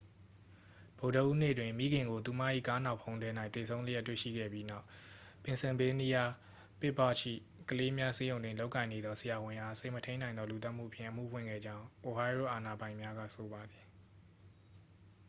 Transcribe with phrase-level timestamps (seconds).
[0.99, 4.85] ဗုဒ္ဓဟူးနေ့တွင် မိခင်ကို သူမ၏ ကားနောက်ဖုံးထဲ၌ သေဆုံးလျက် တွေ့ရှိခဲ့ပြီးနောက်
[5.43, 6.31] ပင်ဆယ်ဗေးနီးယား
[6.79, 7.37] ပစ်ဘာ့ဂျ်၏
[7.69, 13.85] ကလေးများဆေးရုံတွင် လုပ်ကိုင်နေသော ဆရာဝန်အား စိတ်မထိန်းနိုင်သော လူသတ်မိမှုဖြင့် အမှုဖွင့်ခဲ့ကြောင်း အိုဟိုင်းရိုး အာဏာပိုင်များက ဆိုပါသည်